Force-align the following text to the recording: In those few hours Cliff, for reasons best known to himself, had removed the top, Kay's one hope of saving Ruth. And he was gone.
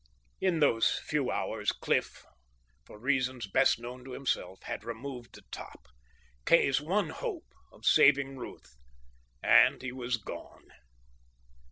In 0.39 0.61
those 0.61 0.97
few 1.05 1.29
hours 1.29 1.71
Cliff, 1.71 2.25
for 2.85 2.97
reasons 2.97 3.45
best 3.45 3.77
known 3.77 4.03
to 4.05 4.13
himself, 4.13 4.63
had 4.63 4.83
removed 4.83 5.35
the 5.35 5.43
top, 5.51 5.87
Kay's 6.43 6.81
one 6.81 7.09
hope 7.11 7.53
of 7.71 7.85
saving 7.85 8.35
Ruth. 8.35 8.77
And 9.43 9.79
he 9.83 9.91
was 9.91 10.17
gone. 10.17 10.69